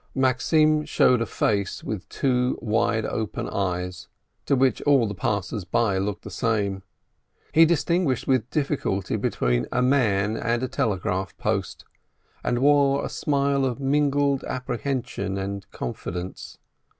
[0.15, 4.07] Maxim showed a face with two wide open eyes,
[4.47, 6.81] to which all the passers by looked the same.
[7.51, 11.85] He dis tinguished with difficulty between a man and a telegraph post,
[12.43, 16.57] and wore a smile of mingled apprehension and confidence.